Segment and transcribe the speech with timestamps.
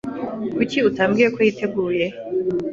[0.55, 2.05] Kuki utambwiye ko yiteguye?